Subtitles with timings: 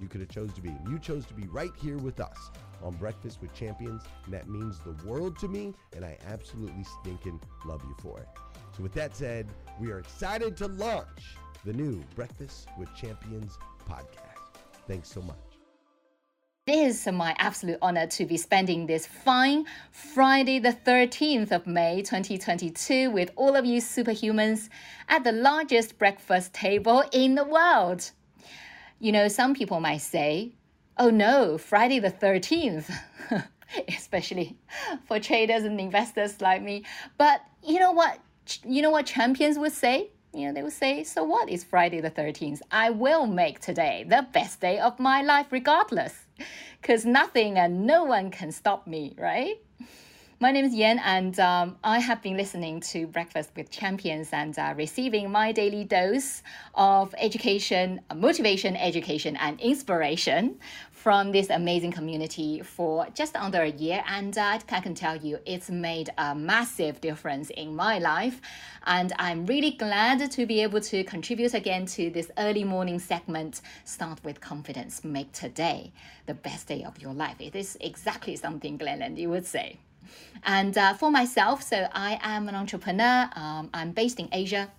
[0.00, 0.74] you could have chose to be.
[0.88, 2.50] You chose to be right here with us
[2.82, 7.40] on Breakfast with Champions, and that means the world to me, and I absolutely stinking
[7.64, 8.28] love you for it.
[8.76, 9.48] So with that said,
[9.78, 13.58] we are excited to launch the new Breakfast with Champions
[13.88, 14.60] podcast.
[14.86, 15.36] Thanks so much.
[16.66, 22.02] It is my absolute honor to be spending this fine Friday, the 13th of May
[22.02, 24.68] 2022, with all of you superhumans
[25.08, 28.12] at the largest breakfast table in the world.
[29.00, 30.52] You know, some people might say,
[30.98, 32.90] oh no, Friday the 13th,
[33.88, 34.58] especially
[35.06, 36.84] for traders and investors like me.
[37.16, 38.18] But you know what?
[38.62, 40.10] You know what champions would say?
[40.34, 42.60] You know, they would say, so what is Friday the 13th?
[42.70, 46.14] I will make today the best day of my life regardless.
[46.80, 49.56] Because nothing and no one can stop me, right?
[50.42, 54.58] My name is Yan, and um, I have been listening to Breakfast with Champions and
[54.58, 56.42] uh, receiving my daily dose
[56.74, 60.58] of education, motivation, education, and inspiration
[60.92, 64.02] from this amazing community for just under a year.
[64.08, 68.40] And uh, I can tell you, it's made a massive difference in my life.
[68.86, 73.60] And I'm really glad to be able to contribute again to this early morning segment.
[73.84, 75.92] Start with confidence, make today
[76.24, 77.36] the best day of your life.
[77.40, 79.80] It is exactly something Glenn Lundy would say.
[80.44, 83.28] And uh, for myself, so I am an entrepreneur.
[83.34, 84.70] Um, I'm based in Asia.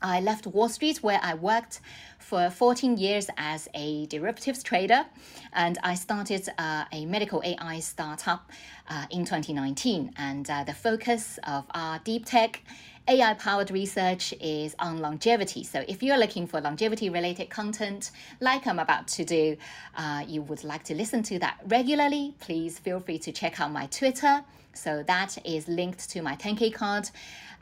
[0.00, 1.80] I left Wall Street, where I worked
[2.18, 5.04] for 14 years as a derivatives trader,
[5.52, 8.50] and I started uh, a medical AI startup
[8.88, 10.12] uh, in 2019.
[10.16, 12.62] And uh, the focus of our deep tech
[13.08, 15.64] AI powered research is on longevity.
[15.64, 19.56] So, if you're looking for longevity related content like I'm about to do,
[19.96, 23.72] uh, you would like to listen to that regularly, please feel free to check out
[23.72, 24.44] my Twitter.
[24.72, 27.10] So, that is linked to my 10K card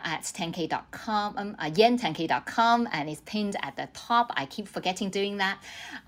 [0.05, 4.32] at 10k.com, um, uh, yen10k.com, and it's pinned at the top.
[4.37, 5.58] I keep forgetting doing that.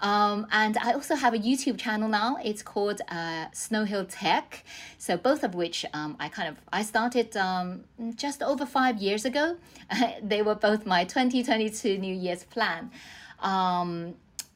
[0.01, 2.39] Um, and I also have a YouTube channel now.
[2.45, 4.65] It's called uh, Snow Hill Tech.
[4.99, 7.85] So both of which um, I kind of I started um,
[8.17, 9.57] just over five years ago.
[10.23, 12.91] they were both my 2022 New Year's plan.
[13.41, 14.15] Um,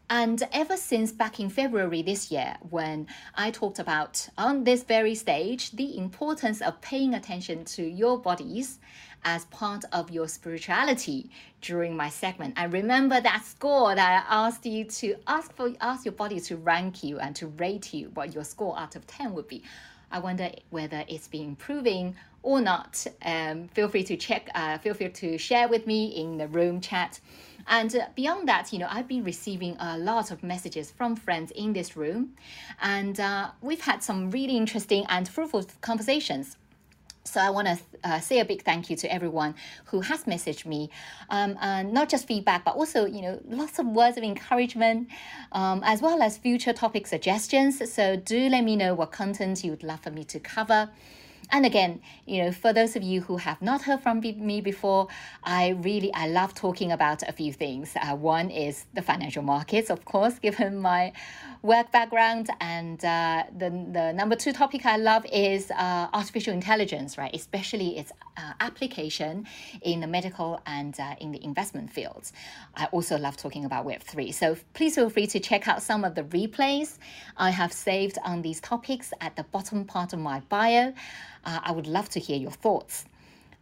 [0.08, 5.16] and ever since back in February this year, when I talked about on this very
[5.16, 8.78] stage the importance of paying attention to your bodies
[9.26, 11.28] as part of your spirituality
[11.60, 12.54] during my segment.
[12.56, 16.56] I remember that score that I asked you to ask for ask your body to
[16.56, 19.64] rank you and to rate you what your score out of 10 would be.
[20.12, 22.14] I wonder whether it's been improving
[22.44, 23.04] or not.
[23.22, 26.80] Um, feel free to check, uh, feel free to share with me in the room
[26.80, 27.18] chat.
[27.66, 31.72] And beyond that, you know, I've been receiving a lot of messages from friends in
[31.72, 32.34] this room,
[32.80, 36.56] and uh, we've had some really interesting and fruitful conversations.
[37.26, 39.54] So I want to uh, say a big thank you to everyone
[39.86, 40.90] who has messaged me,
[41.30, 45.08] um, and not just feedback, but also you know lots of words of encouragement,
[45.52, 47.82] um, as well as future topic suggestions.
[47.92, 50.90] So do let me know what content you would love for me to cover.
[51.50, 55.08] And again, you know, for those of you who have not heard from me before,
[55.44, 57.94] I really I love talking about a few things.
[57.96, 61.12] Uh, one is the financial markets, of course, given my
[61.62, 67.16] work background, and uh, the the number two topic I love is uh, artificial intelligence,
[67.16, 67.34] right?
[67.34, 69.46] Especially its uh, application
[69.82, 72.32] in the medical and uh, in the investment fields.
[72.74, 74.32] I also love talking about Web three.
[74.32, 76.98] So please feel free to check out some of the replays
[77.36, 80.92] I have saved on these topics at the bottom part of my bio.
[81.46, 83.06] Uh, I would love to hear your thoughts.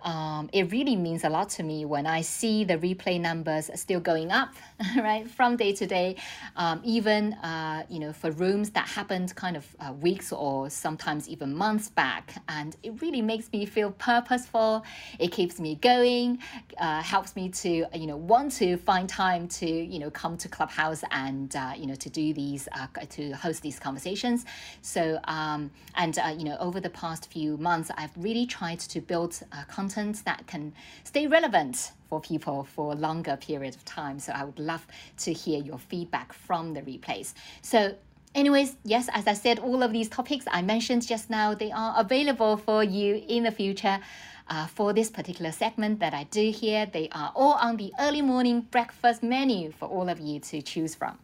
[0.04, 4.00] Um, it really means a lot to me when I see the replay numbers still
[4.00, 4.50] going up,
[4.98, 6.16] right, from day to day.
[6.56, 11.28] Um, even uh, you know for rooms that happened kind of uh, weeks or sometimes
[11.28, 14.84] even months back, and it really makes me feel purposeful.
[15.18, 16.38] It keeps me going,
[16.78, 20.48] uh, helps me to you know want to find time to you know come to
[20.48, 24.44] Clubhouse and uh, you know to do these uh, to host these conversations.
[24.82, 29.00] So um, and uh, you know over the past few months, I've really tried to
[29.00, 30.72] build content content that can
[31.04, 34.18] stay relevant for people for a longer period of time.
[34.18, 34.86] So I would love
[35.18, 37.34] to hear your feedback from the replays.
[37.62, 37.94] So
[38.34, 41.94] Anyways, yes, as I said, all of these topics I mentioned just now, they are
[41.96, 44.00] available for you in the future.
[44.48, 48.22] Uh, for this particular segment that I do here, they are all on the early
[48.22, 51.16] morning breakfast menu for all of you to choose from.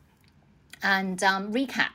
[0.84, 1.90] And um, recap.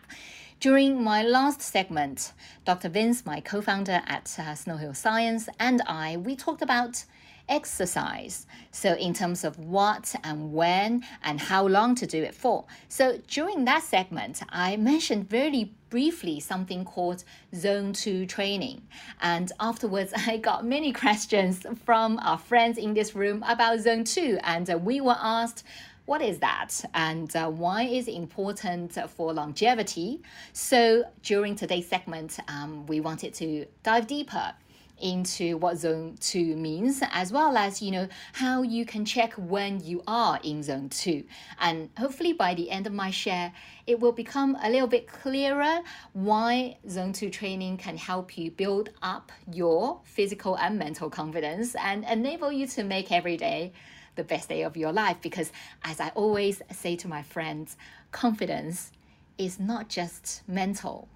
[0.65, 2.33] During my last segment,
[2.65, 2.89] Dr.
[2.89, 7.05] Vince, my co founder at uh, Snow Hill Science, and I, we talked about
[7.47, 8.47] exercise.
[8.71, 12.65] So, in terms of what and when and how long to do it for.
[12.89, 17.23] So, during that segment, I mentioned very briefly something called
[17.53, 18.81] Zone 2 training.
[19.21, 24.39] And afterwards, I got many questions from our friends in this room about Zone 2.
[24.43, 25.63] And uh, we were asked,
[26.05, 30.21] what is that and uh, why is it important for longevity?
[30.53, 34.53] So during today's segment, um, we wanted to dive deeper
[35.01, 39.83] into what zone 2 means as well as you know how you can check when
[39.83, 41.21] you are in zone 2
[41.59, 43.51] and hopefully by the end of my share
[43.87, 45.79] it will become a little bit clearer
[46.13, 52.05] why zone 2 training can help you build up your physical and mental confidence and
[52.05, 53.73] enable you to make every day
[54.15, 55.17] the best day of your life.
[55.21, 55.51] Because
[55.83, 57.77] as I always say to my friends,
[58.11, 58.91] confidence
[59.37, 61.07] is not just mental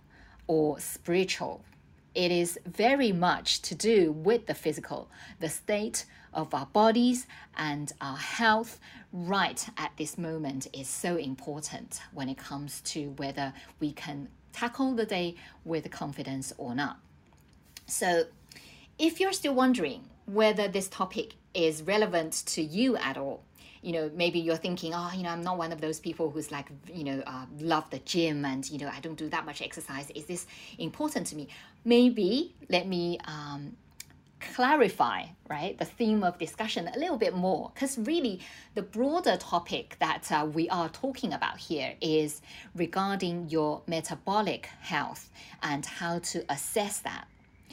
[0.48, 1.64] or spiritual.
[2.16, 7.28] It is very much to do with the physical, the state of our bodies
[7.58, 8.80] and our health
[9.12, 14.94] right at this moment is so important when it comes to whether we can tackle
[14.94, 17.00] the day with confidence or not.
[17.88, 18.26] So,
[18.98, 23.44] if you're still wondering whether this topic is relevant to you at all.
[23.82, 26.52] You know maybe you're thinking oh you know i'm not one of those people who's
[26.52, 29.62] like you know uh, love the gym and you know i don't do that much
[29.62, 30.10] exercise.
[30.14, 31.48] Is this important to me?
[31.86, 33.78] Maybe let me um,
[34.40, 37.72] clarify right the theme of discussion a little bit more.
[37.74, 38.40] Because really
[38.76, 42.42] the broader topic that uh, we are talking about here is
[42.76, 45.30] regarding your metabolic health
[45.62, 47.28] and how to assess that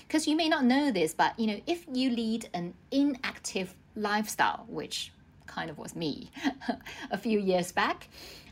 [0.06, 4.64] because you may not know this but you know if you lead an inactive lifestyle
[4.68, 5.12] which
[5.56, 6.30] kind of was me
[7.10, 8.08] a few years back.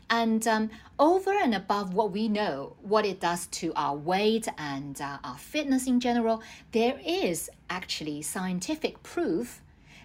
[0.09, 0.69] And um,
[0.99, 5.37] over and above what we know, what it does to our weight and uh, our
[5.37, 9.61] fitness in general, there is actually scientific proof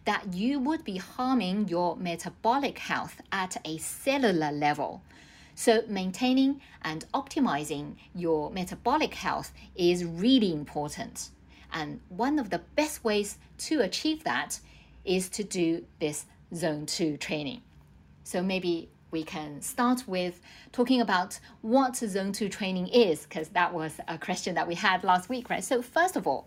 [0.07, 5.03] that you would be harming your metabolic health at a cellular level.
[5.55, 11.29] So, maintaining and optimizing your metabolic health is really important.
[11.73, 14.61] And one of the best ways to achieve that
[15.05, 17.63] is to do this zone 2 training.
[18.25, 20.41] So, maybe we can start with
[20.73, 25.05] talking about what zone 2 training is, because that was a question that we had
[25.05, 25.65] last week, right?
[25.65, 26.47] So, first of all,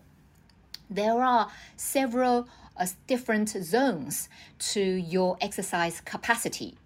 [0.90, 6.78] there are several uh, different zones to your exercise capacity.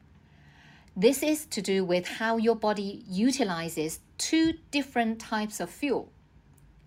[0.96, 6.12] This is to do with how your body utilizes two different types of fuel,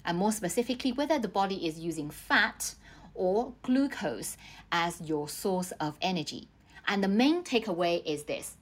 [0.04, 2.74] and more specifically, whether the body is using fat
[3.14, 4.36] or glucose
[4.72, 6.48] as your source of energy.
[6.86, 8.56] And the main takeaway is this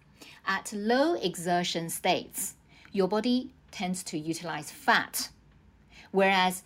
[0.47, 2.54] at low exertion states,
[2.92, 5.28] your body tends to utilize fat,
[6.11, 6.62] whereas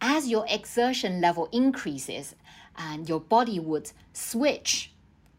[0.00, 2.34] as your exertion level increases
[2.76, 4.90] and your body would switch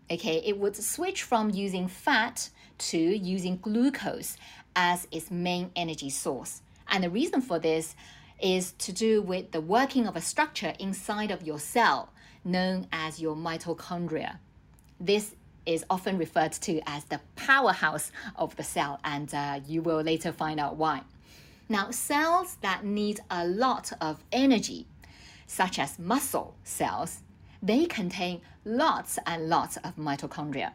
[0.09, 4.37] okay it would switch from using fat to using glucose
[4.75, 6.61] as its main energy source.
[6.87, 7.95] And the reason for this
[8.41, 12.09] is to do with the working of a structure inside of your cell
[12.43, 14.37] known as your mitochondria.
[14.99, 20.01] This is often referred to as the powerhouse of the cell, and uh, you will
[20.01, 21.01] later find out why.
[21.67, 24.85] Now, cells that need a lot of energy,
[25.47, 27.21] such as muscle cells,
[27.63, 30.73] they contain lots and lots of mitochondria.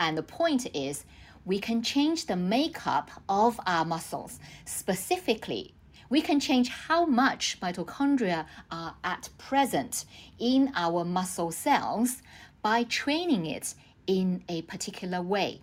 [0.00, 1.04] And the point is,
[1.44, 4.40] we can change the makeup of our muscles.
[4.64, 5.74] Specifically,
[6.10, 10.04] we can change how much mitochondria are at present
[10.38, 12.20] in our muscle cells
[12.60, 13.74] by training it
[14.06, 15.60] in a particular way.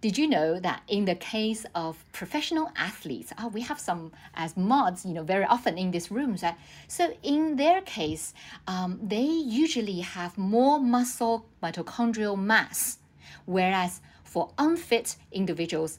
[0.00, 4.56] Did you know that in the case of professional athletes, oh, we have some as
[4.56, 6.42] mods, you know, very often in rooms.
[6.42, 6.56] Right?
[6.88, 8.32] So in their case,
[8.66, 12.98] um, they usually have more muscle mitochondrial mass,
[13.44, 15.98] whereas for unfit individuals,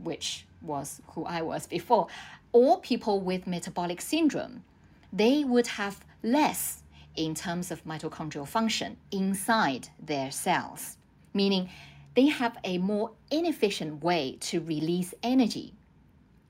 [0.00, 2.08] which was who I was before,
[2.52, 4.64] or people with metabolic syndrome,
[5.12, 6.82] they would have less
[7.16, 10.96] in terms of mitochondrial function inside their cells,
[11.32, 11.68] meaning
[12.14, 15.74] they have a more inefficient way to release energy.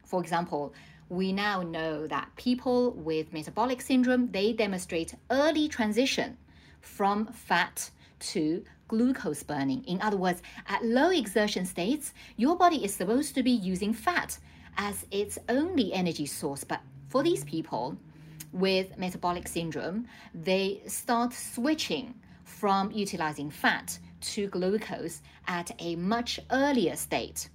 [0.04, 0.75] For example,
[1.09, 6.37] we now know that people with metabolic syndrome they demonstrate early transition
[6.80, 7.90] from fat
[8.21, 8.64] to
[8.95, 9.83] glucose burning.
[9.87, 14.39] In other words, at low exertion states, your body is supposed to be using fat
[14.77, 16.63] as its only energy source.
[16.63, 17.97] But for these people
[18.53, 26.95] with metabolic syndrome, they start switching from utilizing fat to glucose at a much earlier
[26.95, 27.49] state.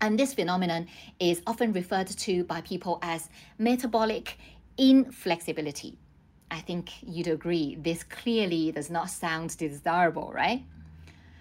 [0.00, 0.86] And this phenomenon
[1.20, 3.28] is often referred to by people as
[3.58, 4.38] metabolic
[4.78, 5.98] inflexibility.
[6.50, 10.64] I think you'd agree this clearly does not sound desirable, right?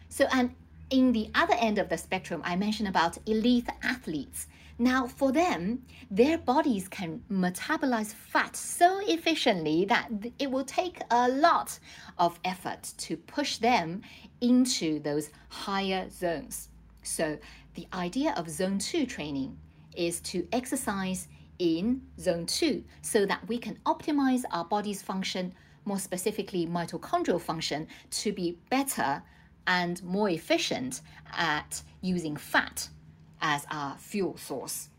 [0.09, 0.53] So, and
[0.89, 4.47] in the other end of the spectrum, I mentioned about elite athletes.
[4.79, 11.27] Now, for them, their bodies can metabolize fat so efficiently that it will take a
[11.29, 11.79] lot
[12.17, 14.03] of effort to push them
[14.39, 16.69] into those higher zones.
[17.01, 17.37] So,
[17.73, 19.57] the idea of zone 2 training
[19.95, 21.27] is to exercise
[21.59, 25.53] in zone 2 so that we can optimize our body's function,
[25.85, 29.21] more specifically mitochondrial function, to be better
[29.65, 31.01] and more efficient
[31.35, 32.89] at using fat
[33.41, 34.89] as our fuel source.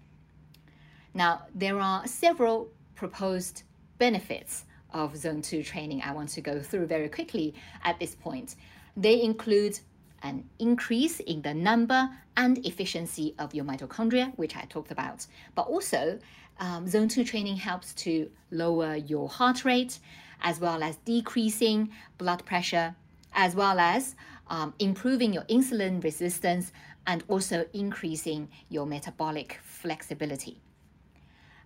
[1.15, 3.63] Now, there are several proposed
[3.99, 8.57] benefits of zone 2 training I want to go through very quickly at this point.
[8.97, 9.79] They include
[10.23, 15.63] an increase in the number and efficiency of your mitochondria, which I talked about, but
[15.67, 16.19] also
[16.59, 19.99] um, zone 2 training helps to lower your heart rate,
[20.41, 22.95] as well as decreasing blood pressure,
[23.33, 24.15] as well as
[24.49, 26.73] um, improving your insulin resistance
[27.07, 30.61] and also increasing your metabolic flexibility.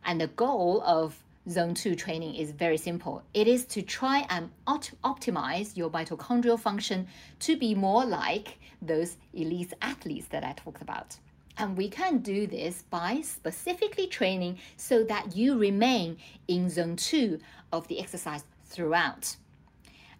[0.04, 4.48] And the goal of zone 2 training is very simple it is to try and
[4.66, 7.08] opt- optimize your mitochondrial function
[7.40, 11.16] to be more like those elite athletes that I talked about.
[11.58, 16.16] And we can do this by specifically training so that you remain
[16.48, 17.38] in zone 2
[17.72, 19.36] of the exercise throughout.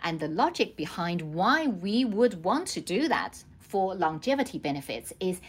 [0.02, 5.40] And the logic behind why we would want to do that for longevity benefits is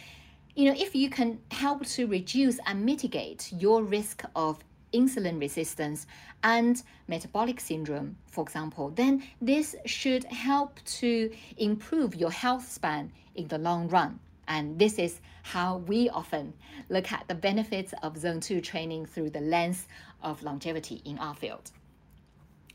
[0.55, 4.59] you know, if you can help to reduce and mitigate your risk of
[4.93, 6.05] insulin resistance
[6.43, 13.47] and metabolic syndrome, for example, then this should help to improve your health span in
[13.47, 14.19] the long run.
[14.53, 16.53] And this is how we often
[16.87, 19.87] look at the benefits of Zone 2 training through the lens
[20.21, 21.71] of longevity in our field.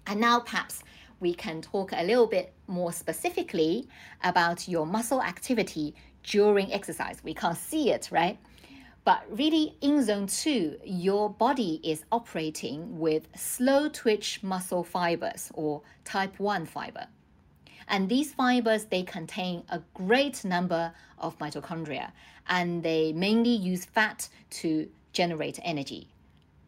[0.08, 0.82] And now, perhaps
[1.20, 3.88] we can talk a little bit more specifically
[4.24, 5.94] about your muscle activity
[6.24, 7.22] during exercise.
[7.22, 8.38] We can't see it, right?
[9.04, 15.82] But really, in zone two, your body is operating with slow twitch muscle fibers or
[16.04, 17.06] type 1 fiber.
[17.88, 22.12] And these fibers, they contain a great number of mitochondria
[22.48, 26.08] and they mainly use fat to generate energy.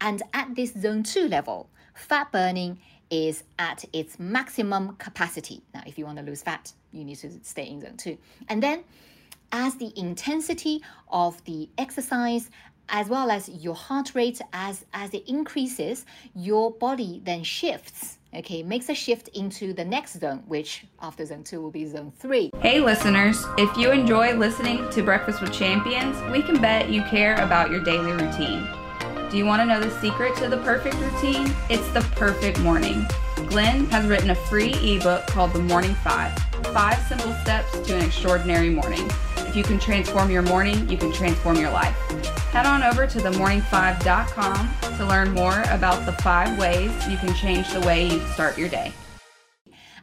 [0.00, 5.62] And at this zone 2 level, fat burning is at its maximum capacity.
[5.75, 8.17] Now, if you want to lose fat, you need to stay in zone 2.
[8.49, 8.85] And then
[9.53, 12.50] as the intensity of the exercise
[12.91, 16.05] as well as your heart rate as as it increases
[16.35, 18.63] your body then shifts okay?
[18.63, 22.51] Makes a shift into the next zone which after zone 2 will be zone 3
[22.61, 23.45] hey listeners.
[23.59, 27.83] If you enjoy listening to breakfast with champions we can bet you care about your
[27.83, 28.67] daily routine.
[29.31, 31.55] Do you want to know the secret to the perfect routine?
[31.69, 33.07] It's the perfect morning.
[33.49, 36.37] Glenn has written a free ebook called the morning five
[36.73, 39.11] five simple steps to an extraordinary morning
[39.50, 41.97] if you can transform your morning, you can transform your life.
[42.52, 47.69] Head on over to themorning5.com to learn more about the five ways you can change
[47.73, 48.92] the way you start your day.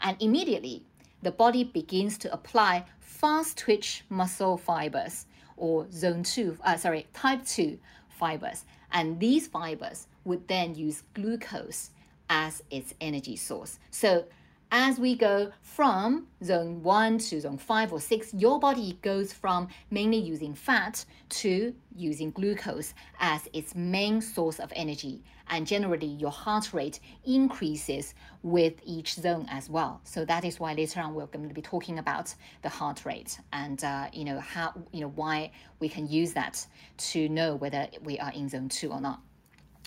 [0.02, 0.84] And immediately,
[1.22, 7.46] the body begins to apply fast twitch muscle fibers or zone 2, uh, sorry, type
[7.46, 8.66] 2 fibers.
[8.92, 11.92] And these fibers would then use glucose
[12.30, 13.80] as its energy source.
[13.92, 14.26] So
[14.72, 19.68] as we go from zone 1 to zone 5 or 6, your body goes from
[19.92, 25.24] mainly using fat to using glucose as its main source of energy.
[25.50, 30.02] And generally, your heart rate increases with each zone as well.
[30.04, 33.40] So that is why later on we're going to be talking about the heart rate
[33.54, 36.66] and uh, you know how you know why we can use that
[36.98, 39.22] to know whether we are in zone 2 or not.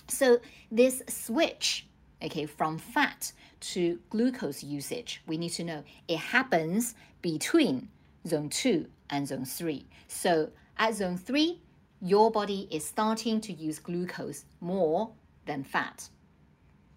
[0.07, 0.39] So
[0.71, 1.87] this switch
[2.23, 7.89] okay, from fat to glucose usage, we need to know it happens between
[8.27, 9.85] zone 2 and zone 3.
[10.07, 11.59] So at zone 3,
[12.01, 15.11] your body is starting to use glucose more
[15.45, 16.09] than fat.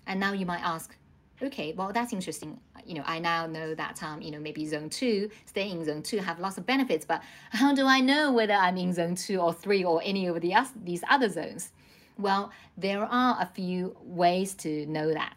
[0.06, 0.96] And now you might ask,
[1.42, 2.58] okay, well, that's interesting.
[2.86, 6.02] You know, I now know that, um, you know, maybe zone two, staying in zone
[6.02, 9.38] two have lots of benefits, but how do I know whether I'm in zone two
[9.38, 11.72] or three or any of the, these other zones?
[12.16, 15.34] Well, there are a few ways to know that.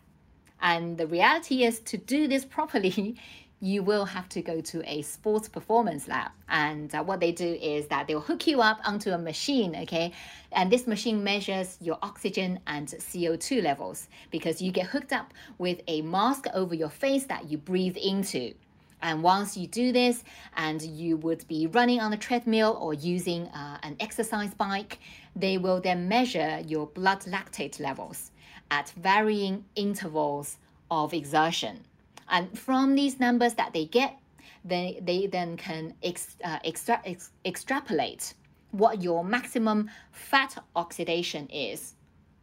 [0.61, 3.15] And the reality is to do this properly,
[3.59, 6.29] you will have to go to a sports performance lab.
[6.47, 10.13] And uh, what they do is that they'll hook you up onto a machine, okay?
[10.51, 15.81] And this machine measures your oxygen and CO2 levels because you get hooked up with
[15.87, 18.53] a mask over your face that you breathe into.
[19.01, 20.23] And once you do this,
[20.55, 24.99] and you would be running on a treadmill or using uh, an exercise bike,
[25.35, 28.31] they will then measure your blood lactate levels
[28.71, 30.57] at varying intervals
[30.89, 31.83] of exertion.
[32.29, 34.17] And from these numbers that they get,
[34.65, 38.33] they, they then can ex, uh, extra, ex, extrapolate
[38.71, 41.93] what your maximum fat oxidation is.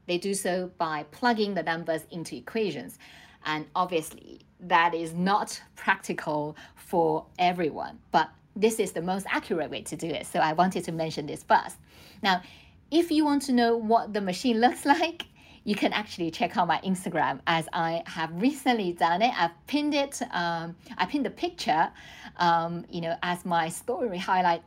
[0.07, 2.99] They do so by plugging the numbers into equations.
[3.45, 9.83] And obviously, that is not practical for everyone, but this is the most accurate way
[9.83, 10.27] to do it.
[10.27, 11.77] So I wanted to mention this first.
[12.23, 12.43] Now,
[12.91, 15.27] if you want to know what the machine looks like,
[15.65, 19.33] you can actually check out my Instagram as I have recently done it.
[19.37, 21.91] I've pinned it, um, I pinned the picture,
[22.37, 24.63] um, you know, as my story highlight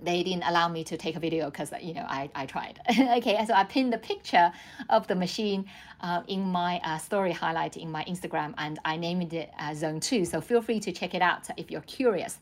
[0.00, 3.44] they didn't allow me to take a video because you know I, I tried okay
[3.46, 4.52] so i pinned the picture
[4.88, 5.66] of the machine
[6.00, 10.00] uh, in my uh, story highlight in my instagram and i named it uh, zone
[10.00, 12.38] 2 so feel free to check it out if you're curious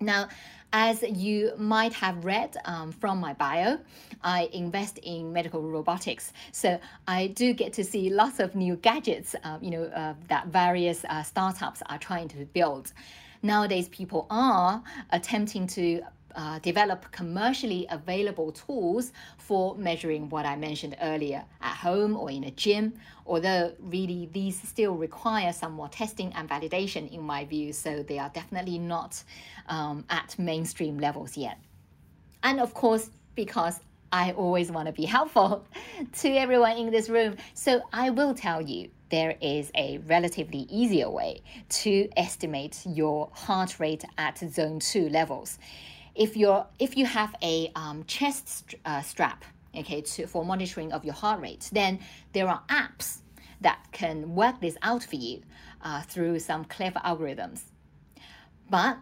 [0.00, 0.28] now
[0.72, 3.78] as you might have read um, from my bio,
[4.22, 6.32] I invest in medical robotics.
[6.52, 10.46] So I do get to see lots of new gadgets, uh, you know, uh, that
[10.48, 12.92] various uh, startups are trying to build.
[13.42, 16.02] Nowadays, people are attempting to
[16.34, 22.44] uh, develop commercially available tools for measuring what I mentioned earlier at home or in
[22.44, 22.94] a gym,
[23.26, 28.18] although really these still require some more testing and validation in my view, so they
[28.18, 29.22] are definitely not
[29.68, 31.58] um, at mainstream levels yet.
[32.42, 33.80] And of course, because
[34.12, 35.64] I always want to be helpful
[36.20, 41.10] to everyone in this room, so I will tell you there is a relatively easier
[41.10, 45.58] way to estimate your heart rate at zone 2 levels
[46.20, 49.42] if you're if you have a um, chest st uh, strap
[49.74, 51.98] okay, to, for monitoring of your heart rate, then
[52.34, 53.18] there are apps
[53.62, 55.40] that can work this out for you
[55.82, 57.62] uh, through some clever algorithms.
[58.68, 58.98] But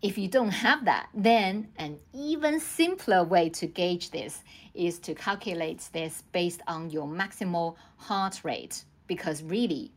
[0.00, 4.42] if you don't have that, then an even simpler way to gauge this
[4.74, 8.84] is to calculate this based on your maximal heart rate.
[9.06, 9.92] Because really,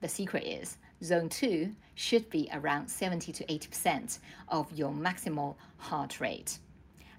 [0.00, 6.20] the secret is zone 2 should be around 70 to 80% of your maximal heart
[6.20, 6.58] rate.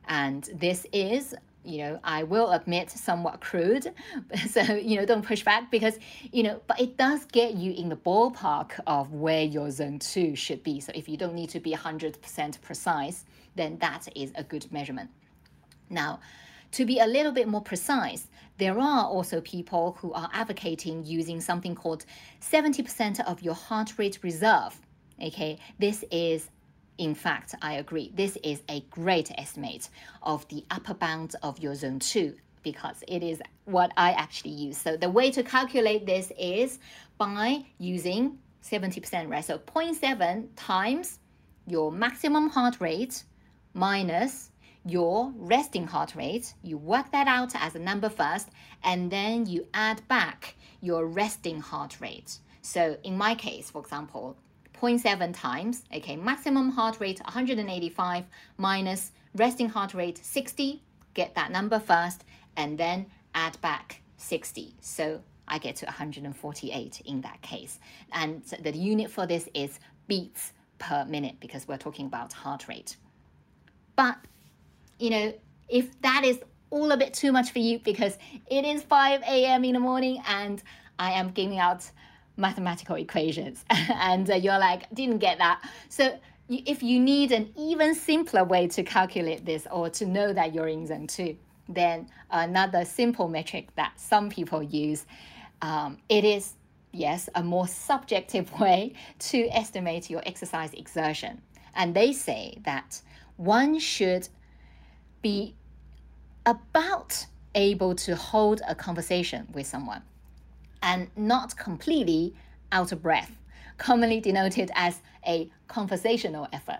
[0.08, 3.94] And this is you know, I will admit somewhat crude.
[4.50, 6.00] So, you know, don't push back because,
[6.32, 10.36] you know, but it does get you in the ballpark of where your zone two
[10.36, 10.80] should be.
[10.80, 15.10] So if you don't need to be 100% precise, then that is a good measurement.
[15.90, 16.20] Now,
[16.72, 18.28] to be a little bit more precise,
[18.60, 22.06] there are also people who are advocating using something called
[22.42, 24.80] 70% of your heart rate reserve.
[25.22, 26.50] Okay, this is
[26.98, 28.12] in fact, I agree.
[28.14, 29.88] This is a great estimate
[30.22, 34.78] of the upper bound of your zone 2 because it is what I actually use.
[34.78, 36.80] So the way to calculate this is
[37.18, 39.46] by using 70%, right?
[39.46, 41.20] So 0.7 times
[41.68, 43.24] your maximum heart rate
[43.74, 44.52] minus
[44.86, 46.54] your resting heart rate.
[46.64, 48.50] You work that out as a number first,
[48.84, 52.40] and then you add back your resting heart rate.
[52.62, 54.38] So in my case, for example,
[54.80, 58.26] 0.7 times, okay, maximum heart rate 185
[58.58, 60.82] minus resting heart rate 60,
[61.14, 62.24] get that number first,
[62.56, 64.76] and then add back 60.
[64.80, 67.80] So I get to 148 in that case.
[68.14, 72.96] And the unit for this is beats per minute because we're talking about heart rate.
[73.96, 74.18] But,
[75.00, 75.34] you know,
[75.70, 79.64] if that is all a bit too much for you because it is 5 a.m.
[79.64, 80.62] in the morning and
[81.00, 81.90] I am giving out
[82.38, 87.94] mathematical equations and uh, you're like didn't get that so if you need an even
[87.94, 91.36] simpler way to calculate this or to know that you're in zone 2
[91.68, 95.06] then another simple metric that some people use
[95.62, 96.54] um, it is
[96.92, 101.42] yes a more subjective way to estimate your exercise exertion
[101.76, 103.02] and they say that
[103.36, 104.28] one should
[105.22, 105.56] be
[106.46, 110.02] about able to hold a conversation with someone
[110.82, 112.34] and not completely
[112.72, 113.32] out of breath,
[113.78, 116.80] commonly denoted as a conversational effort.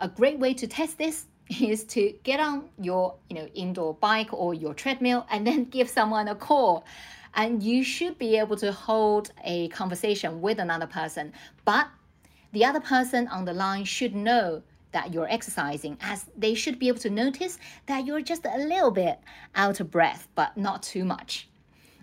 [0.00, 1.26] A great way to test this
[1.60, 5.88] is to get on your you know indoor bike or your treadmill and then give
[5.88, 6.84] someone a call
[7.34, 11.32] and you should be able to hold a conversation with another person
[11.64, 11.86] but
[12.52, 14.62] the other person on the line should know
[14.94, 18.90] that you're exercising as they should be able to notice that you're just a little
[18.90, 19.18] bit
[19.54, 21.48] out of breath but not too much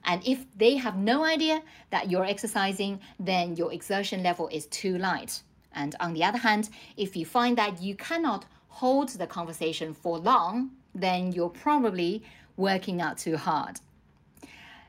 [0.05, 4.97] and if they have no idea that you're exercising, then your exertion level is too
[4.97, 5.43] light.
[5.73, 10.17] And on the other hand, if you find that you cannot hold the conversation for
[10.17, 12.23] long, then you're probably
[12.57, 13.79] working out too hard.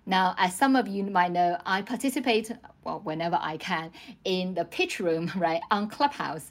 [0.04, 2.50] Now, as some of you might know, I participate,
[2.82, 3.92] well, whenever I can,
[4.24, 6.50] in the pitch room, right, on Clubhouse.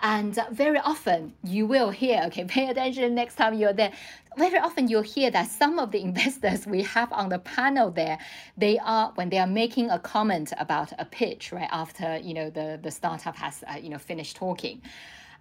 [0.00, 3.92] And very often you will hear, okay, pay attention next time you're there.
[4.36, 8.18] Very often you'll hear that some of the investors we have on the panel there,
[8.56, 12.50] they are, when they are making a comment about a pitch, right, after, you know,
[12.50, 14.80] the, the startup has, uh, you know, finished talking,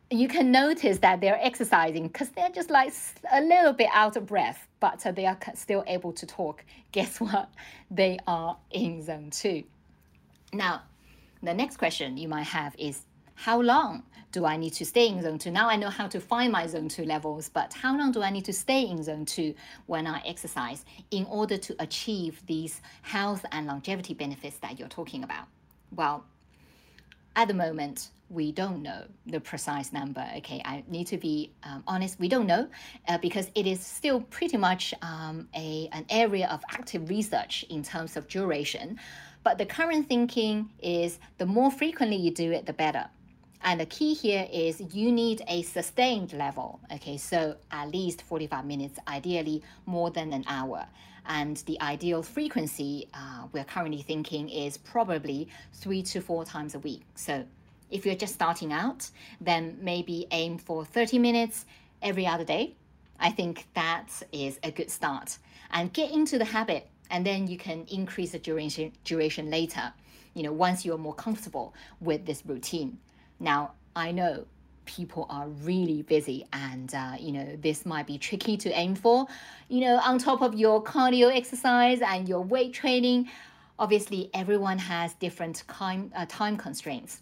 [0.09, 2.93] you can notice that they're exercising because they're just like
[3.31, 6.63] a little bit out of breath, but they are still able to talk.
[6.91, 7.49] Guess what?
[7.91, 9.63] They are in zone two.
[10.53, 10.83] Now,
[11.43, 13.01] the next question you might have is
[13.37, 15.51] how long do I need to stay in zone two?
[15.51, 18.31] Now I know how to find my zone two levels, but how long do I
[18.31, 19.53] need to stay in zone two
[19.85, 25.23] when I exercise in order to achieve these health and longevity benefits that you're talking
[25.23, 25.45] about?
[25.95, 26.25] Well,
[27.35, 30.27] at the moment, we don't know the precise number.
[30.37, 32.19] Okay, I need to be um, honest.
[32.19, 32.67] We don't know
[33.07, 37.83] uh, because it is still pretty much um, a an area of active research in
[37.83, 38.99] terms of duration.
[39.43, 43.05] But the current thinking is the more frequently you do it, the better.
[43.63, 46.79] And the key here is you need a sustained level.
[46.93, 50.85] Okay, so at least 45 minutes, ideally more than an hour.
[51.25, 56.79] And the ideal frequency uh, we're currently thinking is probably three to four times a
[56.79, 57.03] week.
[57.15, 57.43] So
[57.89, 59.09] if you're just starting out,
[59.41, 61.65] then maybe aim for 30 minutes
[62.01, 62.75] every other day.
[63.19, 65.37] I think that is a good start.
[65.71, 69.91] And get into the habit, and then you can increase the duration, duration later,
[70.33, 72.99] you know, once you're more comfortable with this routine.
[73.39, 74.45] Now, I know
[74.85, 79.27] people are really busy and uh, you know this might be tricky to aim for
[79.67, 83.27] you know on top of your cardio exercise and your weight training
[83.77, 87.19] obviously everyone has different time, uh, time constraints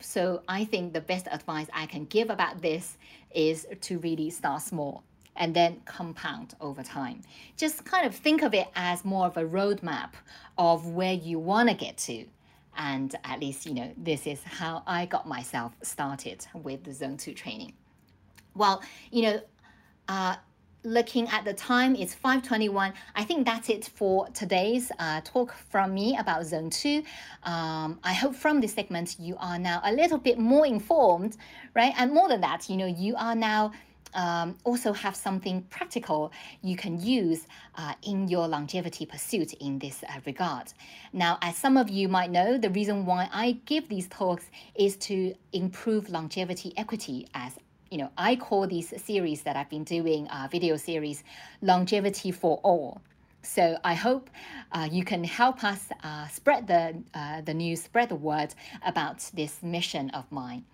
[0.00, 2.96] so i think the best advice i can give about this
[3.34, 5.04] is to really start small
[5.36, 7.22] and then compound over time.
[7.56, 10.10] Just kind of think of it as more of a roadmap
[10.58, 12.26] of where you want to get to.
[12.76, 17.16] And at least, you know, this is how I got myself started with the Zone
[17.16, 17.74] 2 training.
[18.54, 19.40] Well, you know,
[20.08, 20.36] uh,
[20.84, 25.94] looking at the time it's 5.21 i think that's it for today's uh, talk from
[25.94, 27.04] me about zone 2
[27.44, 31.36] um, i hope from this segment you are now a little bit more informed
[31.74, 31.94] right?
[31.96, 33.72] And more than that you know you are now
[34.14, 37.46] um, also have something practical you can use
[37.76, 40.72] uh, in your longevity pursuit in this uh, regard.
[41.12, 44.96] Now, as some of you might know, the reason why I give these talks is
[45.08, 47.58] to improve longevity equity as
[47.90, 51.22] you know, I call these series that I've been doing, uh, video series,
[51.60, 53.02] longevity for all.
[53.42, 54.30] So I hope
[54.70, 58.54] uh, you can help us uh, spread the uh, the news, spread the word
[58.86, 60.64] about this mission of mine.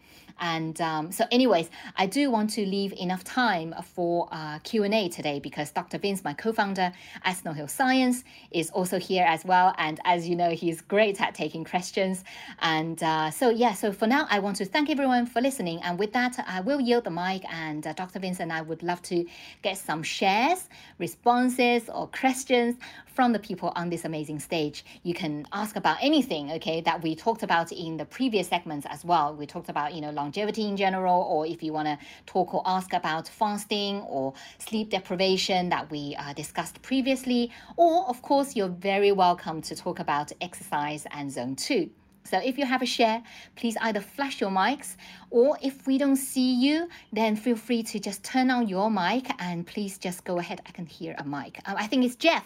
[0.41, 5.41] And um, so, anyways, I do want to leave enough time for uh, Q&A today
[5.41, 5.99] because Dr.
[5.99, 6.93] Vince, my co-founder
[7.25, 9.75] at Snow Hill Science, is also here as well.
[9.79, 12.25] And as you know, he's great at taking questions.
[12.61, 15.81] And uh, so, yeah, so for now, I want to thank everyone for listening.
[15.83, 18.19] And with that, I will yield the mic and uh, Dr.
[18.19, 19.27] Vince and I would love to
[19.63, 22.77] get some shares, responses, or questions
[23.19, 24.85] from the people on this amazing stage.
[25.03, 29.05] You can ask about anything, okay, that we talked about in the previous segments as
[29.05, 29.35] well.
[29.35, 32.63] We talked about, you know, longevity in general, or if you want to talk or
[32.65, 38.69] ask about fasting or sleep deprivation that we uh, discussed previously, or of course, you're
[38.69, 41.91] very welcome to talk about exercise and zone two.
[42.23, 43.21] So if you have a share,
[43.57, 44.95] please either flash your mics
[45.31, 49.27] or if we don't see you, then feel free to just turn on your mic
[49.41, 50.61] and please just go ahead.
[50.69, 51.59] I can hear a mic.
[51.67, 52.45] Um, I think it's Jeff.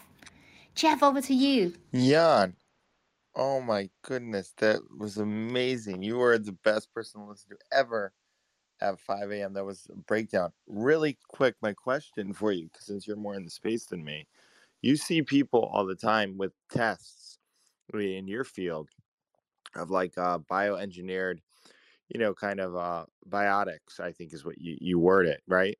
[0.75, 1.73] Jeff, over to you.
[1.93, 2.55] Jan,
[3.35, 6.01] oh my goodness, that was amazing.
[6.01, 8.13] You were the best person to listen to ever
[8.81, 9.53] at 5 a.m.
[9.53, 10.51] That was a breakdown.
[10.67, 14.27] Really quick, my question for you, since you're more in the space than me,
[14.81, 17.37] you see people all the time with tests
[17.93, 18.89] in your field
[19.75, 21.37] of like uh, bioengineered,
[22.09, 25.77] you know, kind of uh, biotics, I think is what you, you word it, right?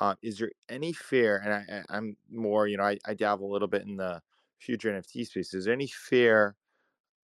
[0.00, 1.42] Uh, is there any fear?
[1.44, 4.20] And I, am more, you know, I, I dabble a little bit in the
[4.58, 5.54] future NFT space.
[5.54, 6.56] Is there any fear?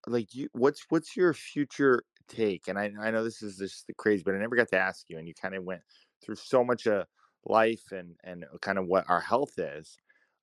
[0.07, 2.69] Like, you, what's what's your future take?
[2.69, 5.07] And I, I know this is just the crazy, but I never got to ask
[5.09, 5.19] you.
[5.19, 5.81] And you kind of went
[6.23, 7.07] through so much of
[7.45, 9.97] life and and kind of what our health is.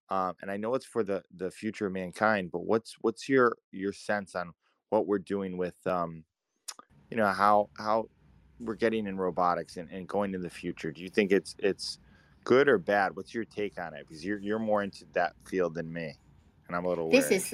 [0.10, 3.56] Um, and I know it's for the the future of mankind, but what's what's your
[3.72, 4.54] your sense on
[4.89, 6.24] what we're doing with um,
[7.13, 8.10] you know, how how
[8.60, 10.91] we're getting in robotics and, and going in the future?
[10.91, 12.00] Do you think it's it's
[12.43, 13.15] good or bad?
[13.15, 14.06] What's your take on it?
[14.08, 16.13] Because you're you're more into that field than me,
[16.67, 17.10] and I'm a little.
[17.10, 17.53] This is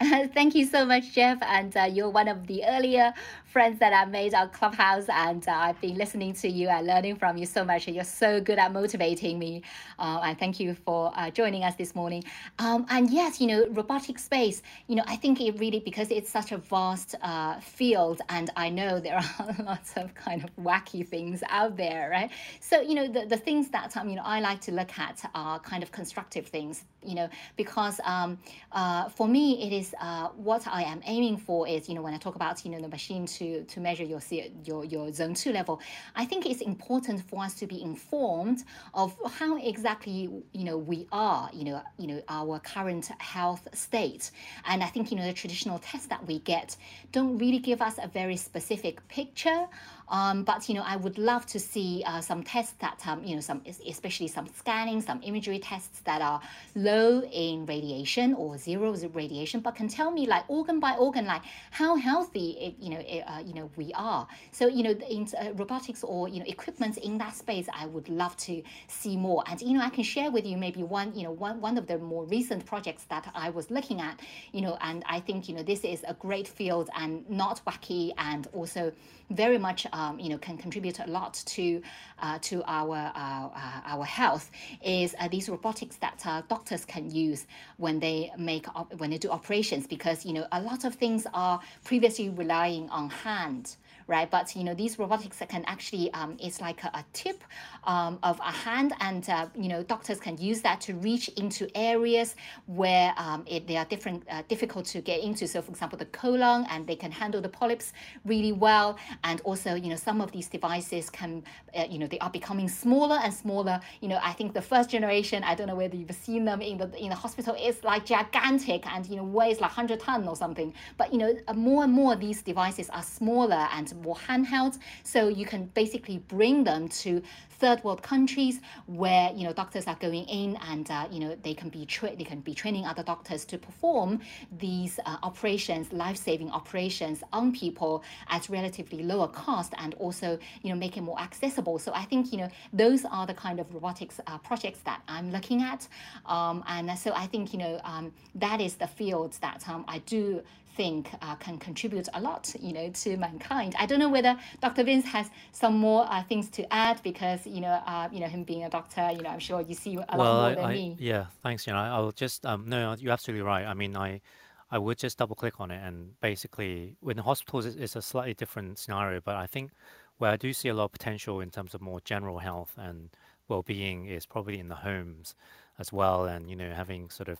[0.34, 1.38] Thank you so much, Jeff.
[1.42, 3.14] And uh, you're one of the earlier
[3.46, 5.06] friends that I made on Clubhouse.
[5.08, 7.88] And uh, I've been listening to you and learning from you so much.
[7.88, 9.62] You're so good at motivating me.
[9.98, 12.24] Uh, and thank you for uh, joining us this morning.
[12.60, 16.30] Um, and yes, you know, robotic space, you know, I think it really, because it's
[16.30, 21.06] such a vast uh, field, and I know there are lots of kind of wacky
[21.06, 22.30] things out there, right?
[22.60, 25.28] So, you know, the, the things that, um, you know, I like to look at
[25.34, 28.38] are kind of constructive things, you know, because um,
[28.72, 32.14] uh, for me, it is uh, what I am aiming for is, you know, when
[32.14, 34.20] I talk about, you know, the machine to, to measure your,
[34.64, 35.80] your, your zone two level,
[36.14, 38.64] I think it's important for us to be informed
[38.94, 44.30] of how exactly, you know, we are, you know, you know, our current health state.
[44.66, 46.76] And I think, you know, the traditional tests that we get
[47.12, 49.66] don't really give us a very specific picture
[50.08, 53.34] um, but you know, I would love to see uh, some tests that um, you
[53.34, 56.40] know, some especially some scanning, some imagery tests that are
[56.74, 61.42] low in radiation or zero radiation, but can tell me like organ by organ, like
[61.70, 64.26] how healthy it, you know, it, uh, you know, we are.
[64.52, 68.08] So you know, in uh, robotics or you know, equipment in that space, I would
[68.08, 69.42] love to see more.
[69.46, 71.86] And you know, I can share with you maybe one, you know, one one of
[71.86, 74.20] the more recent projects that I was looking at,
[74.52, 78.12] you know, and I think you know, this is a great field and not wacky
[78.18, 78.92] and also
[79.30, 81.82] very much um, you know can contribute a lot to
[82.20, 84.50] uh, to our uh, uh our health
[84.84, 87.46] is uh, these robotics that uh, doctors can use
[87.78, 91.26] when they make op- when they do operations because you know a lot of things
[91.32, 93.76] are previously relying on hand
[94.06, 94.30] right?
[94.30, 97.42] But you know, these robotics can actually, um, it's like a, a tip
[97.84, 101.68] um, of a hand, and uh, you know, doctors can use that to reach into
[101.76, 105.46] areas where um, it, they are different, uh, difficult to get into.
[105.48, 107.92] So, for example, the colon, and they can handle the polyps
[108.24, 108.96] really well.
[109.24, 111.42] And also, you know, some of these devices can,
[111.76, 113.80] uh, you know, they are becoming smaller and smaller.
[114.00, 116.78] You know, I think the first generation, I don't know whether you've seen them in
[116.78, 120.36] the in the hospital, is like gigantic and you know weighs like 100 ton or
[120.36, 120.72] something.
[120.96, 124.78] But you know, uh, more and more these devices are smaller and more handheld.
[125.02, 127.22] So you can basically bring them to
[127.58, 131.54] third world countries where you know doctors are going in and uh, you know they
[131.54, 134.20] can be tra- they can be training other doctors to perform
[134.58, 140.70] these uh, operations, life saving operations on people at relatively lower cost and also you
[140.70, 141.78] know make it more accessible.
[141.78, 145.30] So I think you know those are the kind of robotics uh, projects that I'm
[145.30, 145.86] looking at,
[146.26, 149.98] um, and so I think you know um, that is the field that um, I
[150.00, 150.42] do
[150.76, 153.74] think uh, can contribute a lot, you know, to mankind.
[153.78, 154.84] I don't know whether Dr.
[154.84, 158.44] Vince has some more uh, things to add because, you know, uh, you know, him
[158.44, 160.64] being a doctor, you know, I'm sure you see a well, lot more I, than
[160.64, 160.96] I, me.
[160.98, 161.66] Yeah, thanks.
[161.66, 163.64] You know, I'll just um, no, you're absolutely right.
[163.64, 164.20] I mean, I.
[164.68, 168.80] I would just double click on it and basically, in hospitals, it's a slightly different
[168.80, 169.20] scenario.
[169.20, 169.70] But I think
[170.18, 173.10] where I do see a lot of potential in terms of more general health and
[173.46, 175.36] well-being is probably in the homes
[175.78, 177.38] as well, and you know having sort of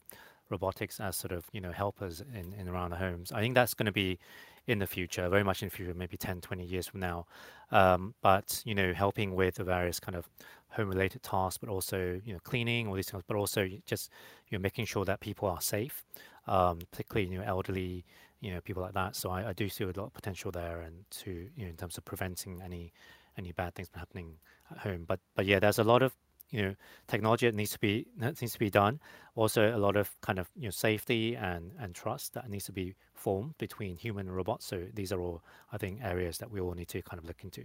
[0.50, 3.32] robotics as sort of you know helpers in, in around the homes.
[3.32, 4.18] I think that's going to be
[4.66, 7.26] in the future, very much in the future, maybe 10, 20 years from now.
[7.70, 10.28] Um, but you know, helping with the various kind of
[10.70, 14.10] home-related tasks, but also you know cleaning all these things, but also just
[14.48, 16.04] you know making sure that people are safe,
[16.46, 18.04] um, particularly you know elderly,
[18.40, 19.16] you know people like that.
[19.16, 21.76] So I, I do see a lot of potential there, and to you know in
[21.76, 22.92] terms of preventing any
[23.38, 24.34] any bad things from happening
[24.70, 25.04] at home.
[25.06, 26.14] But but yeah, there's a lot of
[26.50, 26.74] you know
[27.08, 29.00] technology that needs to be that needs to be done.
[29.34, 32.72] Also a lot of kind of you know safety and and trust that needs to
[32.72, 36.60] be formed between human and robots so these are all i think areas that we
[36.60, 37.64] all need to kind of look into.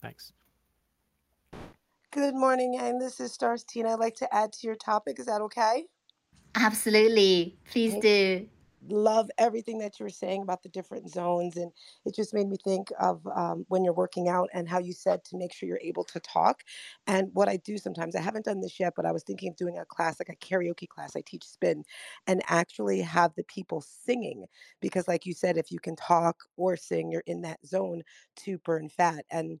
[0.00, 0.32] Thanks.
[2.10, 5.18] Good morning and this is stars tina i'd like to add to your topic.
[5.18, 5.84] Is that okay?
[6.54, 7.56] Absolutely.
[7.70, 8.48] Please do
[8.88, 11.72] love everything that you were saying about the different zones and
[12.04, 15.24] it just made me think of um, when you're working out and how you said
[15.24, 16.62] to make sure you're able to talk
[17.06, 19.56] and what i do sometimes i haven't done this yet but i was thinking of
[19.56, 21.84] doing a class like a karaoke class i teach spin
[22.26, 24.44] and actually have the people singing
[24.80, 28.02] because like you said if you can talk or sing you're in that zone
[28.36, 29.60] to burn fat and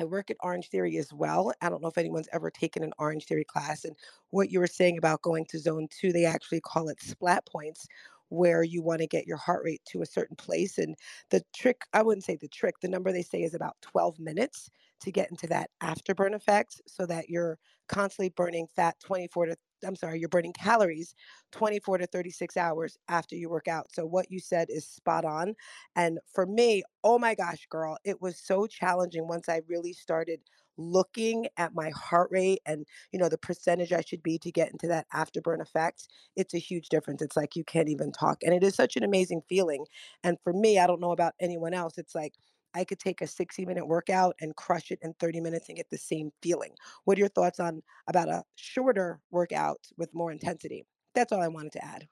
[0.00, 1.52] I work at Orangetheory as well.
[1.62, 3.84] I don't know if anyone's ever taken an Orangetheory class.
[3.84, 3.96] And
[4.30, 7.86] what you were saying about going to zone two, they actually call it splat points,
[8.28, 10.78] where you want to get your heart rate to a certain place.
[10.78, 10.96] And
[11.30, 14.70] the trick, I wouldn't say the trick, the number they say is about 12 minutes
[15.00, 17.58] to get into that afterburn effect so that you're
[17.88, 21.14] constantly burning fat 24 to I'm sorry, you're burning calories
[21.52, 23.92] 24 to 36 hours after you work out.
[23.94, 25.54] So what you said is spot on.
[25.96, 30.40] And for me, oh my gosh, girl, it was so challenging once I really started
[30.76, 34.72] looking at my heart rate and you know the percentage I should be to get
[34.72, 37.22] into that afterburn effect, it's a huge difference.
[37.22, 38.42] It's like you can't even talk.
[38.42, 39.86] And it is such an amazing feeling.
[40.24, 41.96] And for me, I don't know about anyone else.
[41.98, 42.34] It's like
[42.74, 45.88] I could take a 60 minute workout and crush it in 30 minutes and get
[45.90, 46.72] the same feeling.
[47.04, 50.84] What are your thoughts on about a shorter workout with more intensity?
[51.14, 52.08] That's all I wanted to add.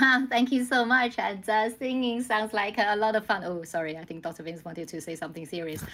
[0.00, 1.18] Wow, thank you so much.
[1.18, 3.42] And uh, singing sounds like a lot of fun.
[3.44, 4.42] Oh, sorry, I think Dr.
[4.42, 5.84] Vince wanted to say something serious.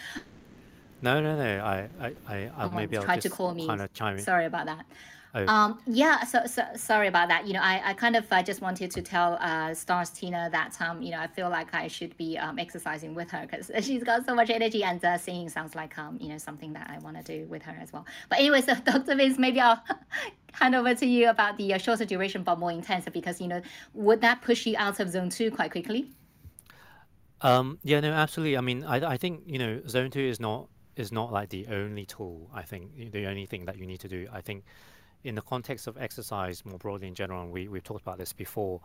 [1.01, 1.65] No, no, no.
[1.65, 3.67] I, I, I, I maybe I'll just to call me.
[3.67, 4.23] kind of chime in.
[4.23, 4.85] Sorry about that.
[5.35, 5.47] Oh.
[5.47, 7.47] Um, yeah, so, so sorry about that.
[7.47, 10.81] You know, I, I kind of uh, just wanted to tell uh, Stars Tina that
[10.81, 14.03] um, you know, I feel like I should be um, exercising with her because she's
[14.03, 16.99] got so much energy and uh, singing sounds like um, you know, something that I
[17.01, 18.07] want to do with her as well.
[18.29, 19.15] But anyway, so Dr.
[19.17, 19.83] Vince, maybe I'll
[20.53, 23.61] hand over to you about the uh, shorter duration but more intense because you know,
[23.95, 26.11] would that push you out of zone two quite quickly?
[27.43, 28.57] Um, yeah, no, absolutely.
[28.57, 31.67] I mean, I, I think you know, zone two is not is not like the
[31.69, 32.51] only tool.
[32.53, 34.27] I think the only thing that you need to do.
[34.33, 34.65] I think
[35.25, 38.33] in the context of exercise more broadly in general, and we, we've talked about this
[38.33, 38.81] before,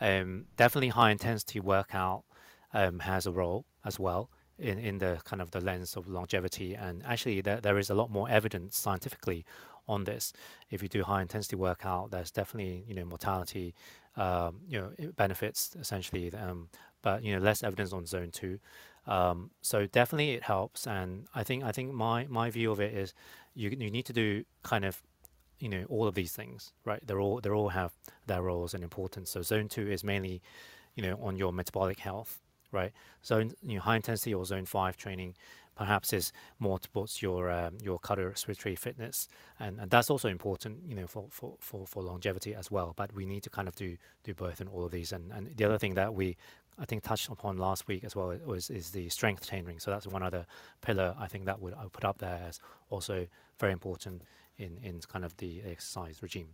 [0.00, 2.24] um, definitely high intensity workout
[2.72, 6.74] um, has a role as well in, in the kind of the lens of longevity.
[6.74, 9.44] And actually, there, there is a lot more evidence scientifically
[9.88, 10.32] on this.
[10.70, 13.74] If you do high intensity workout, there's definitely you know mortality,
[14.16, 16.68] um, you know benefits essentially, um,
[17.02, 18.58] but you know less evidence on zone two.
[19.06, 22.94] Um, so definitely it helps, and I think I think my my view of it
[22.94, 23.12] is
[23.54, 25.02] you you need to do kind of
[25.58, 27.00] you know all of these things right?
[27.06, 27.92] They're all they all have
[28.26, 29.30] their roles and importance.
[29.30, 30.42] So zone 2 is mainly
[30.94, 32.40] you know on your metabolic health
[32.72, 32.92] right?
[33.24, 35.34] Zone you know high intensity or zone 5 training
[35.76, 39.28] perhaps is more towards your um, your cardiorespiratory fitness.
[39.58, 42.92] And, and that's also important you know for, for, for, for longevity as well.
[42.96, 45.12] But we need to kind of do do both in all of these.
[45.12, 46.36] And, and the other thing that we
[46.78, 50.06] I think touched upon last week as well was is the strength training so that's
[50.06, 50.44] one other
[50.80, 52.58] pillar I think that would I would put up there as
[52.90, 53.26] also
[53.60, 54.22] very important
[54.58, 56.48] in, in kind of the exercise regime.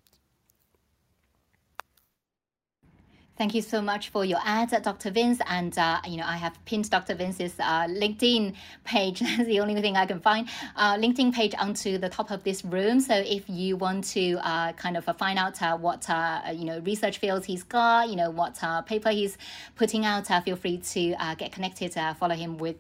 [3.41, 5.11] Thank you so much for your adds, Dr.
[5.11, 5.41] Vince.
[5.47, 7.14] And, uh, you know, I have pinned Dr.
[7.14, 9.20] Vince's uh, LinkedIn page.
[9.20, 10.47] That's the only thing I can find.
[10.76, 13.01] Uh, LinkedIn page onto the top of this room.
[13.01, 16.80] So if you want to uh, kind of find out uh, what, uh, you know,
[16.80, 19.38] research fields he's got, you know, what paper he's
[19.74, 22.76] putting out, feel free to get connected, follow him with,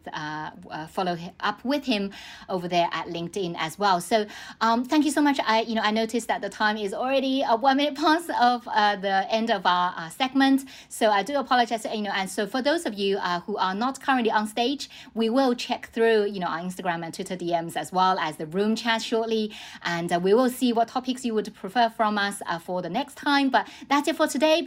[0.90, 2.12] follow up with him
[2.50, 3.98] over there at LinkedIn as well.
[4.02, 4.26] So
[4.60, 5.40] um, thank you so much.
[5.42, 9.26] I, you know, I noticed that the time is already one minute past of the
[9.30, 10.49] end of our segment.
[10.88, 13.74] So I do apologize, you know, and so for those of you uh, who are
[13.74, 17.76] not currently on stage, we will check through, you know, our Instagram and Twitter DMs
[17.76, 19.52] as well as the room chat shortly.
[19.82, 22.90] And uh, we will see what topics you would prefer from us uh, for the
[22.90, 23.50] next time.
[23.50, 24.66] But that's it for today.